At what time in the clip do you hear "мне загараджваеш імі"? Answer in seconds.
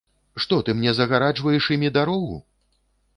0.77-1.91